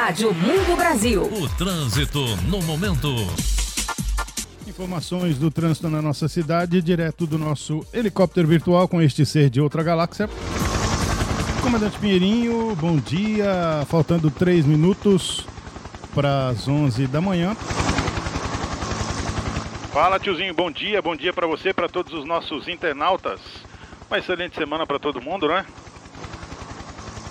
Rádio 0.00 0.32
Mundo 0.32 0.76
Brasil. 0.76 1.22
O 1.22 1.48
trânsito 1.56 2.20
no 2.46 2.62
momento. 2.62 3.08
Informações 4.64 5.38
do 5.38 5.50
trânsito 5.50 5.90
na 5.90 6.00
nossa 6.00 6.28
cidade, 6.28 6.80
direto 6.80 7.26
do 7.26 7.36
nosso 7.36 7.84
helicóptero 7.92 8.46
virtual 8.46 8.86
com 8.86 9.02
este 9.02 9.26
ser 9.26 9.50
de 9.50 9.60
outra 9.60 9.82
galáxia. 9.82 10.30
Comandante 11.60 11.98
Pinheirinho, 11.98 12.76
bom 12.76 12.96
dia. 12.96 13.84
Faltando 13.88 14.30
três 14.30 14.64
minutos 14.64 15.44
para 16.14 16.50
as 16.50 16.68
11 16.68 17.08
da 17.08 17.20
manhã. 17.20 17.56
Fala 19.92 20.20
tiozinho, 20.20 20.54
bom 20.54 20.70
dia, 20.70 21.02
bom 21.02 21.16
dia 21.16 21.32
para 21.32 21.48
você, 21.48 21.74
para 21.74 21.88
todos 21.88 22.12
os 22.12 22.24
nossos 22.24 22.68
internautas. 22.68 23.40
Uma 24.08 24.20
excelente 24.20 24.54
semana 24.54 24.86
para 24.86 25.00
todo 25.00 25.20
mundo, 25.20 25.48
né? 25.48 25.66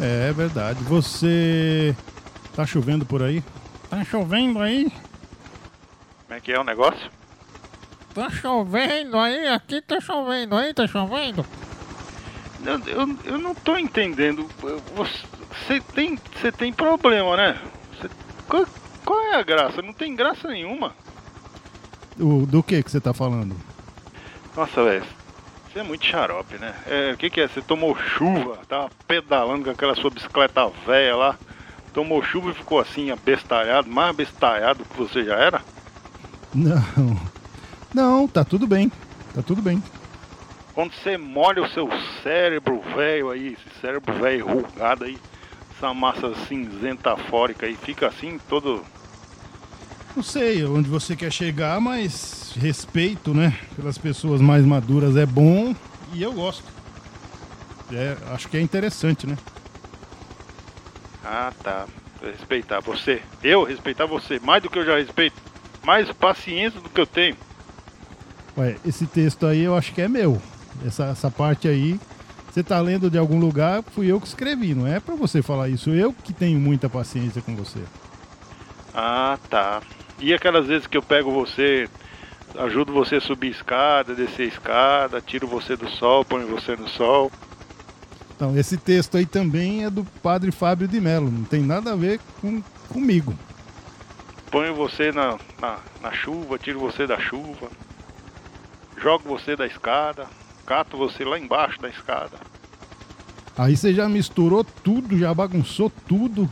É 0.00 0.32
verdade. 0.32 0.82
Você 0.82 1.94
tá 2.56 2.64
chovendo 2.64 3.04
por 3.04 3.22
aí? 3.22 3.44
Tá 3.90 4.02
chovendo 4.02 4.60
aí? 4.60 4.90
Como 6.24 6.38
é 6.38 6.40
que 6.40 6.50
é 6.50 6.58
o 6.58 6.64
negócio? 6.64 7.10
Tá 8.14 8.30
chovendo 8.30 9.18
aí, 9.18 9.46
aqui 9.48 9.82
tá 9.82 10.00
chovendo 10.00 10.56
aí, 10.56 10.72
tá 10.72 10.86
chovendo? 10.86 11.44
Eu, 12.64 12.78
eu, 12.86 13.18
eu 13.26 13.38
não 13.38 13.54
tô 13.54 13.76
entendendo. 13.76 14.48
Você 14.96 15.80
tem, 15.94 16.18
você 16.34 16.50
tem 16.50 16.72
problema, 16.72 17.36
né? 17.36 17.60
Você, 17.92 18.08
qual, 18.48 18.66
qual 19.04 19.20
é 19.20 19.34
a 19.36 19.42
graça? 19.42 19.82
Não 19.82 19.92
tem 19.92 20.16
graça 20.16 20.48
nenhuma. 20.48 20.94
O, 22.18 22.46
do 22.46 22.62
que 22.62 22.82
que 22.82 22.90
você 22.90 23.00
tá 23.00 23.12
falando? 23.12 23.54
Nossa, 24.56 24.82
velho. 24.82 25.04
Você 25.70 25.80
é 25.80 25.82
muito 25.82 26.06
xarope, 26.06 26.56
né? 26.56 26.74
É, 26.86 27.12
o 27.12 27.18
que 27.18 27.28
que 27.28 27.42
é? 27.42 27.48
Você 27.48 27.60
tomou 27.60 27.94
chuva, 27.94 28.58
tava 28.66 28.90
pedalando 29.06 29.64
com 29.64 29.70
aquela 29.70 29.94
sua 29.94 30.10
bicicleta 30.10 30.66
velha 30.86 31.14
lá. 31.14 31.38
Tomou 31.96 32.22
chuva 32.22 32.50
e 32.50 32.54
ficou 32.54 32.78
assim, 32.78 33.10
abestalhado, 33.10 33.88
mais 33.88 34.10
abestalhado 34.10 34.84
que 34.84 34.98
você 34.98 35.24
já 35.24 35.36
era? 35.36 35.62
Não. 36.54 37.18
Não, 37.94 38.28
tá 38.28 38.44
tudo 38.44 38.66
bem. 38.66 38.92
Tá 39.34 39.40
tudo 39.40 39.62
bem. 39.62 39.82
Quando 40.74 40.92
você 40.92 41.16
molha 41.16 41.62
o 41.62 41.70
seu 41.70 41.88
cérebro 42.22 42.82
velho 42.94 43.30
aí, 43.30 43.54
esse 43.54 43.80
cérebro 43.80 44.12
velho 44.12 44.46
rugado 44.46 45.04
aí, 45.04 45.16
essa 45.74 45.94
massa 45.94 46.34
cinzenta 46.46 47.16
fórica 47.16 47.64
aí, 47.64 47.74
fica 47.74 48.08
assim 48.08 48.38
todo 48.46 48.84
não 50.14 50.22
sei 50.22 50.64
onde 50.64 50.88
você 50.88 51.16
quer 51.16 51.30
chegar, 51.30 51.78
mas 51.80 52.52
respeito, 52.56 53.34
né? 53.34 53.54
Pelas 53.74 53.98
pessoas 53.98 54.40
mais 54.40 54.64
maduras 54.64 55.16
é 55.16 55.24
bom 55.24 55.74
e 56.12 56.22
eu 56.22 56.32
gosto. 56.32 56.64
É, 57.90 58.16
acho 58.32 58.48
que 58.48 58.56
é 58.56 58.60
interessante, 58.60 59.26
né? 59.26 59.36
Ah, 61.28 61.52
tá. 61.60 61.86
Respeitar 62.22 62.78
você. 62.80 63.20
Eu 63.42 63.64
respeitar 63.64 64.06
você 64.06 64.38
mais 64.38 64.62
do 64.62 64.70
que 64.70 64.78
eu 64.78 64.86
já 64.86 64.96
respeito. 64.96 65.36
Mais 65.82 66.10
paciência 66.12 66.80
do 66.80 66.88
que 66.88 67.00
eu 67.00 67.06
tenho. 67.06 67.36
Ué, 68.56 68.76
esse 68.86 69.06
texto 69.06 69.44
aí 69.44 69.64
eu 69.64 69.76
acho 69.76 69.92
que 69.92 70.00
é 70.00 70.08
meu. 70.08 70.40
Essa, 70.86 71.06
essa 71.06 71.30
parte 71.30 71.66
aí, 71.66 71.98
você 72.48 72.62
tá 72.62 72.80
lendo 72.80 73.10
de 73.10 73.18
algum 73.18 73.40
lugar, 73.40 73.82
fui 73.82 74.06
eu 74.06 74.20
que 74.20 74.26
escrevi, 74.26 74.74
não 74.74 74.86
é 74.86 75.00
para 75.00 75.14
você 75.14 75.42
falar 75.42 75.68
isso. 75.68 75.90
Eu 75.90 76.12
que 76.12 76.32
tenho 76.32 76.60
muita 76.60 76.88
paciência 76.88 77.42
com 77.42 77.56
você. 77.56 77.80
Ah, 78.94 79.38
tá. 79.50 79.82
E 80.18 80.32
aquelas 80.32 80.66
vezes 80.66 80.86
que 80.86 80.96
eu 80.96 81.02
pego 81.02 81.30
você, 81.30 81.88
ajudo 82.56 82.92
você 82.92 83.16
a 83.16 83.20
subir 83.20 83.50
escada, 83.50 84.14
descer 84.14 84.46
escada, 84.46 85.20
tiro 85.20 85.46
você 85.46 85.76
do 85.76 85.88
sol, 85.90 86.24
ponho 86.24 86.46
você 86.46 86.76
no 86.76 86.88
sol. 86.88 87.30
Então, 88.36 88.56
esse 88.56 88.76
texto 88.76 89.16
aí 89.16 89.24
também 89.24 89.84
é 89.84 89.90
do 89.90 90.04
padre 90.22 90.52
Fábio 90.52 90.86
de 90.86 91.00
Mello, 91.00 91.30
não 91.30 91.44
tem 91.44 91.62
nada 91.62 91.94
a 91.94 91.96
ver 91.96 92.20
com 92.40 92.62
comigo. 92.90 93.34
Ponho 94.50 94.74
você 94.74 95.10
na, 95.10 95.38
na, 95.58 95.78
na 96.02 96.12
chuva, 96.12 96.58
tiro 96.58 96.78
você 96.78 97.06
da 97.06 97.18
chuva, 97.18 97.70
jogo 98.98 99.24
você 99.26 99.56
da 99.56 99.66
escada, 99.66 100.26
cato 100.66 100.98
você 100.98 101.24
lá 101.24 101.38
embaixo 101.38 101.80
da 101.80 101.88
escada. 101.88 102.38
Aí 103.56 103.74
você 103.74 103.94
já 103.94 104.06
misturou 104.06 104.62
tudo, 104.62 105.18
já 105.18 105.32
bagunçou 105.32 105.90
tudo. 106.06 106.48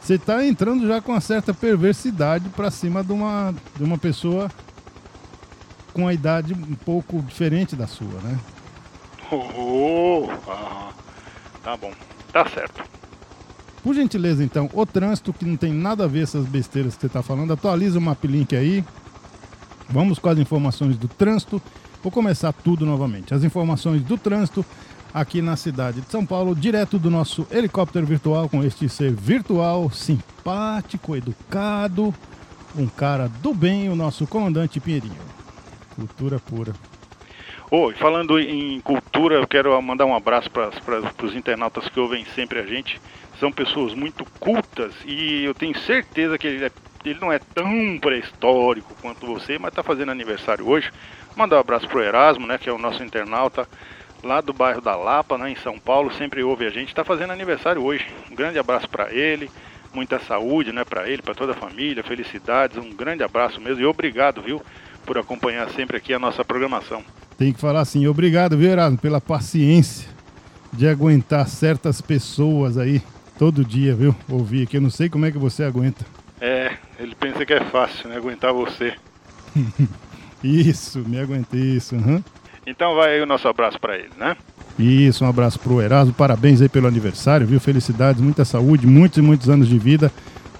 Você 0.00 0.18
tá 0.18 0.44
entrando 0.44 0.88
já 0.88 1.00
com 1.00 1.12
uma 1.12 1.20
certa 1.20 1.54
perversidade 1.54 2.48
para 2.48 2.68
cima 2.68 3.04
de 3.04 3.12
uma, 3.12 3.54
de 3.76 3.84
uma 3.84 3.96
pessoa 3.96 4.50
com 5.92 6.08
a 6.08 6.12
idade 6.12 6.52
um 6.52 6.74
pouco 6.74 7.22
diferente 7.22 7.76
da 7.76 7.86
sua, 7.86 8.20
né? 8.22 8.38
Oh, 9.30 10.28
ah, 10.48 10.90
tá 11.62 11.76
bom, 11.76 11.92
tá 12.32 12.48
certo. 12.48 12.82
Por 13.82 13.94
gentileza, 13.94 14.44
então, 14.44 14.70
o 14.72 14.86
trânsito 14.86 15.32
que 15.32 15.44
não 15.44 15.56
tem 15.56 15.72
nada 15.72 16.04
a 16.04 16.06
ver 16.06 16.22
essas 16.22 16.46
besteiras 16.46 16.94
que 16.94 17.00
você 17.00 17.06
está 17.08 17.22
falando, 17.22 17.52
atualiza 17.52 17.98
o 17.98 18.02
Maplink 18.02 18.54
aí. 18.54 18.84
Vamos 19.88 20.18
com 20.18 20.28
as 20.28 20.38
informações 20.38 20.96
do 20.96 21.08
trânsito. 21.08 21.60
Vou 22.02 22.12
começar 22.12 22.52
tudo 22.52 22.86
novamente. 22.86 23.34
As 23.34 23.42
informações 23.42 24.02
do 24.02 24.16
trânsito 24.16 24.64
aqui 25.12 25.42
na 25.42 25.56
cidade 25.56 26.00
de 26.00 26.10
São 26.10 26.24
Paulo, 26.24 26.54
direto 26.54 26.98
do 26.98 27.10
nosso 27.10 27.46
helicóptero 27.50 28.06
virtual, 28.06 28.48
com 28.48 28.62
este 28.62 28.88
ser 28.88 29.12
virtual, 29.12 29.90
simpático, 29.90 31.16
educado, 31.16 32.14
um 32.76 32.86
cara 32.86 33.28
do 33.42 33.52
bem, 33.52 33.88
o 33.88 33.96
nosso 33.96 34.26
comandante 34.26 34.80
Pinheirinho. 34.80 35.12
Cultura 35.94 36.38
pura. 36.38 36.72
Oi, 37.74 37.94
falando 37.94 38.38
em 38.38 38.78
cultura, 38.82 39.36
eu 39.36 39.48
quero 39.48 39.80
mandar 39.80 40.04
um 40.04 40.14
abraço 40.14 40.50
para 40.50 40.68
os 41.22 41.34
internautas 41.34 41.88
que 41.88 41.98
ouvem 41.98 42.22
sempre 42.34 42.58
a 42.58 42.66
gente. 42.66 43.00
São 43.40 43.50
pessoas 43.50 43.94
muito 43.94 44.26
cultas 44.38 44.94
e 45.06 45.42
eu 45.42 45.54
tenho 45.54 45.74
certeza 45.78 46.36
que 46.36 46.46
ele, 46.46 46.66
é, 46.66 46.70
ele 47.02 47.18
não 47.18 47.32
é 47.32 47.38
tão 47.38 47.98
pré-histórico 47.98 48.94
quanto 49.00 49.26
você, 49.26 49.58
mas 49.58 49.70
está 49.70 49.82
fazendo 49.82 50.12
aniversário 50.12 50.68
hoje. 50.68 50.90
Mandar 51.34 51.56
um 51.56 51.60
abraço 51.60 51.88
pro 51.88 52.02
Erasmo, 52.02 52.46
né, 52.46 52.58
que 52.58 52.68
é 52.68 52.72
o 52.74 52.76
nosso 52.76 53.02
internauta 53.02 53.66
lá 54.22 54.42
do 54.42 54.52
bairro 54.52 54.82
da 54.82 54.94
Lapa, 54.94 55.38
né, 55.38 55.50
em 55.50 55.56
São 55.56 55.80
Paulo, 55.80 56.12
sempre 56.12 56.42
ouve 56.42 56.66
a 56.66 56.70
gente, 56.70 56.88
está 56.88 57.04
fazendo 57.04 57.32
aniversário 57.32 57.82
hoje. 57.82 58.06
Um 58.30 58.34
grande 58.34 58.58
abraço 58.58 58.86
para 58.86 59.10
ele, 59.14 59.50
muita 59.94 60.18
saúde, 60.18 60.74
né, 60.74 60.84
para 60.84 61.08
ele, 61.08 61.22
para 61.22 61.34
toda 61.34 61.52
a 61.52 61.56
família, 61.56 62.04
felicidades, 62.04 62.76
um 62.76 62.94
grande 62.94 63.22
abraço 63.24 63.62
mesmo 63.62 63.82
e 63.82 63.86
obrigado, 63.86 64.42
viu, 64.42 64.62
por 65.06 65.16
acompanhar 65.16 65.70
sempre 65.70 65.96
aqui 65.96 66.12
a 66.12 66.18
nossa 66.18 66.44
programação. 66.44 67.02
Tem 67.36 67.52
que 67.52 67.60
falar 67.60 67.80
assim, 67.80 68.06
obrigado, 68.06 68.56
viu, 68.56 68.70
Erasmo, 68.70 68.98
pela 68.98 69.20
paciência 69.20 70.08
de 70.72 70.88
aguentar 70.88 71.46
certas 71.48 72.00
pessoas 72.00 72.78
aí 72.78 73.02
todo 73.38 73.64
dia, 73.64 73.94
viu? 73.94 74.14
Ouvir 74.28 74.62
aqui, 74.62 74.76
eu 74.76 74.80
não 74.80 74.90
sei 74.90 75.08
como 75.08 75.26
é 75.26 75.30
que 75.30 75.38
você 75.38 75.64
aguenta. 75.64 76.04
É, 76.40 76.72
ele 76.98 77.14
pensa 77.14 77.44
que 77.44 77.52
é 77.52 77.64
fácil, 77.64 78.08
né, 78.08 78.16
aguentar 78.16 78.52
você. 78.52 78.94
isso, 80.42 81.00
me 81.00 81.18
aguentei 81.18 81.76
isso, 81.76 81.94
uhum. 81.94 82.22
Então 82.66 82.94
vai 82.94 83.14
aí 83.14 83.22
o 83.22 83.26
nosso 83.26 83.48
abraço 83.48 83.78
para 83.78 83.96
ele, 83.96 84.10
né? 84.16 84.36
Isso, 84.78 85.24
um 85.24 85.28
abraço 85.28 85.58
pro 85.58 85.82
Erasmo, 85.82 86.14
parabéns 86.14 86.62
aí 86.62 86.68
pelo 86.68 86.86
aniversário, 86.86 87.46
viu? 87.46 87.60
Felicidades, 87.60 88.22
muita 88.22 88.44
saúde, 88.44 88.86
muitos 88.86 89.18
e 89.18 89.22
muitos 89.22 89.50
anos 89.50 89.68
de 89.68 89.78
vida. 89.78 90.10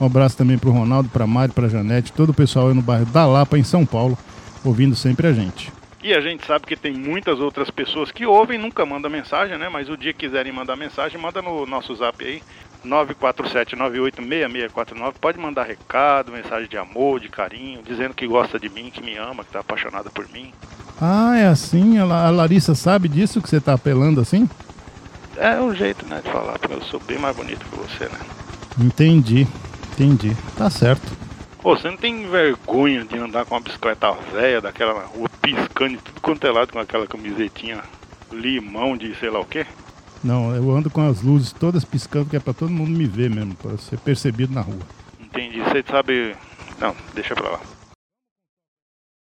Um 0.00 0.06
abraço 0.06 0.36
também 0.36 0.58
pro 0.58 0.70
Ronaldo, 0.70 1.08
pra 1.10 1.26
Mari, 1.26 1.52
pra 1.52 1.68
Janete, 1.68 2.12
todo 2.12 2.30
o 2.30 2.34
pessoal 2.34 2.68
aí 2.68 2.74
no 2.74 2.82
bairro 2.82 3.06
da 3.06 3.26
Lapa, 3.26 3.58
em 3.58 3.62
São 3.62 3.84
Paulo, 3.84 4.18
ouvindo 4.64 4.96
sempre 4.96 5.26
a 5.26 5.32
gente. 5.32 5.70
E 6.02 6.14
a 6.14 6.20
gente 6.20 6.46
sabe 6.46 6.66
que 6.66 6.76
tem 6.76 6.92
muitas 6.92 7.40
outras 7.40 7.70
pessoas 7.70 8.10
que 8.10 8.24
ouvem, 8.24 8.58
nunca 8.58 8.86
mandam 8.86 9.10
mensagem, 9.10 9.58
né? 9.58 9.68
Mas 9.68 9.90
o 9.90 9.96
dia 9.96 10.14
que 10.14 10.26
quiserem 10.26 10.50
mandar 10.50 10.76
mensagem, 10.76 11.20
manda 11.20 11.42
no 11.42 11.66
nosso 11.66 11.94
zap 11.94 12.24
aí, 12.24 12.42
947986649. 12.86 15.12
Pode 15.20 15.38
mandar 15.38 15.64
recado, 15.64 16.32
mensagem 16.32 16.68
de 16.68 16.78
amor, 16.78 17.20
de 17.20 17.28
carinho, 17.28 17.82
dizendo 17.82 18.14
que 18.14 18.26
gosta 18.26 18.58
de 18.58 18.70
mim, 18.70 18.90
que 18.90 19.02
me 19.02 19.14
ama, 19.16 19.44
que 19.44 19.52
tá 19.52 19.60
apaixonada 19.60 20.08
por 20.08 20.26
mim. 20.30 20.54
Ah, 20.98 21.36
é 21.36 21.46
assim? 21.46 21.98
A 21.98 22.30
Larissa 22.30 22.74
sabe 22.74 23.06
disso 23.08 23.42
que 23.42 23.48
você 23.48 23.60
tá 23.60 23.74
apelando 23.74 24.22
assim? 24.22 24.48
É 25.36 25.60
um 25.60 25.74
jeito, 25.74 26.06
né, 26.06 26.22
de 26.24 26.30
falar, 26.30 26.58
porque 26.58 26.74
eu 26.74 26.82
sou 26.82 27.00
bem 27.00 27.18
mais 27.18 27.36
bonito 27.36 27.64
que 27.64 27.76
você, 27.76 28.04
né? 28.04 28.18
Entendi, 28.78 29.46
entendi. 29.92 30.34
Tá 30.56 30.70
certo. 30.70 31.12
Pô, 31.62 31.76
você 31.76 31.90
não 31.90 31.96
tem 31.96 32.26
vergonha 32.28 33.04
de 33.04 33.18
andar 33.18 33.44
com 33.44 33.54
uma 33.54 33.60
bicicleta 33.60 34.12
velha 34.32 34.60
daquela 34.60 34.94
na 34.94 35.06
rua, 35.06 35.28
piscando 35.42 35.96
de 35.96 36.02
tudo 36.02 36.20
quanto 36.20 36.46
é 36.46 36.50
lado 36.50 36.72
com 36.72 36.78
aquela 36.78 37.06
camisetinha 37.06 37.82
limão 38.32 38.96
de 38.96 39.14
sei 39.16 39.28
lá 39.28 39.40
o 39.40 39.44
quê? 39.44 39.66
Não, 40.24 40.54
eu 40.54 40.70
ando 40.70 40.90
com 40.90 41.06
as 41.06 41.22
luzes 41.22 41.52
todas 41.52 41.84
piscando, 41.84 42.30
que 42.30 42.36
é 42.36 42.40
pra 42.40 42.54
todo 42.54 42.70
mundo 42.70 42.90
me 42.90 43.06
ver 43.06 43.28
mesmo, 43.28 43.54
pra 43.54 43.76
ser 43.76 43.98
percebido 43.98 44.54
na 44.54 44.60
rua. 44.62 44.80
Entendi, 45.18 45.60
você 45.60 45.84
sabe. 45.86 46.34
Não, 46.78 46.94
deixa 47.14 47.34
pra 47.34 47.50
lá. 47.50 47.60